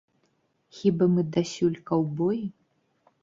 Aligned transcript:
Хіба 0.77 1.05
мы 1.17 1.21
дасюль 1.35 1.77
каўбоі? 1.91 2.43